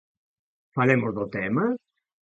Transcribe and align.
Falemos 0.75 1.11
do 1.17 1.25
tema. 1.35 1.65